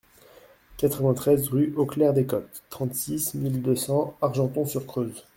quatre-vingt-treize 0.77 1.49
rue 1.49 1.75
Auclert-Descôttes, 1.77 2.63
trente-six 2.71 3.35
mille 3.35 3.61
deux 3.61 3.75
cents 3.75 4.17
Argenton-sur-Creuse 4.23 5.27